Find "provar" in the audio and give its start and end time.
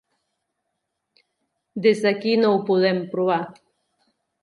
3.15-3.41